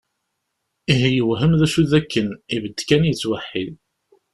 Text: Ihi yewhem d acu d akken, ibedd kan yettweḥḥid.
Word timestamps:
Ihi 0.93 1.09
yewhem 1.15 1.53
d 1.59 1.61
acu 1.65 1.81
d 1.91 1.93
akken, 1.99 2.27
ibedd 2.55 2.79
kan 2.87 3.07
yettweḥḥid. 3.07 3.73